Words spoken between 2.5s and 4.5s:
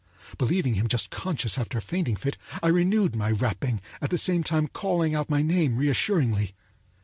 I renewed my rapping, at the same